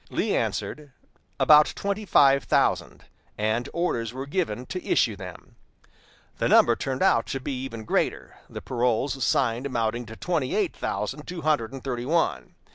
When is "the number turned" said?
6.39-7.03